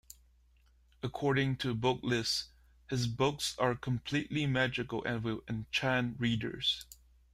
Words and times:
According 1.03 1.57
to 1.57 1.75
"Booklist", 1.75 2.45
his 2.89 3.05
books 3.05 3.55
are 3.59 3.75
"completely 3.75 4.47
magical" 4.47 5.03
and 5.03 5.23
"will 5.23 5.43
enchant 5.47 6.19
readers. 6.19 6.87